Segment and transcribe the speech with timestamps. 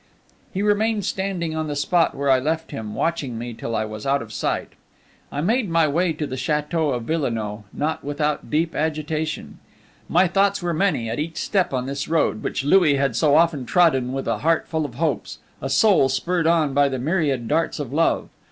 [0.51, 4.03] He remained standing on the spot where I left him, watching me till I was
[4.03, 4.69] out of sight.
[5.31, 9.59] I made my way to the chateau of Villenoix, not without deep agitation.
[10.09, 13.63] My thoughts were many at each step on this road, which Louis had so often
[13.63, 17.77] trodden with a heart full of hopes, a soul spurred on by the myriad darts
[17.79, 18.29] of love.